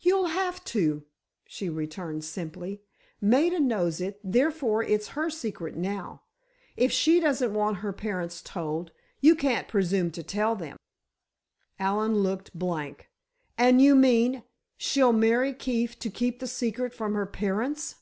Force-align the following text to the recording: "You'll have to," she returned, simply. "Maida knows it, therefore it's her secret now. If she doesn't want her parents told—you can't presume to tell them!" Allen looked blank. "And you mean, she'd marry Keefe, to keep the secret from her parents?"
"You'll 0.00 0.28
have 0.28 0.64
to," 0.72 1.04
she 1.44 1.68
returned, 1.68 2.24
simply. 2.24 2.80
"Maida 3.20 3.60
knows 3.60 4.00
it, 4.00 4.18
therefore 4.24 4.82
it's 4.82 5.08
her 5.08 5.28
secret 5.28 5.76
now. 5.76 6.22
If 6.74 6.90
she 6.90 7.20
doesn't 7.20 7.52
want 7.52 7.76
her 7.84 7.92
parents 7.92 8.40
told—you 8.40 9.36
can't 9.36 9.68
presume 9.68 10.10
to 10.12 10.22
tell 10.22 10.54
them!" 10.56 10.78
Allen 11.78 12.14
looked 12.14 12.58
blank. 12.58 13.10
"And 13.58 13.82
you 13.82 13.94
mean, 13.94 14.42
she'd 14.78 15.12
marry 15.12 15.52
Keefe, 15.52 15.98
to 15.98 16.08
keep 16.08 16.38
the 16.40 16.46
secret 16.46 16.94
from 16.94 17.12
her 17.12 17.26
parents?" 17.26 17.96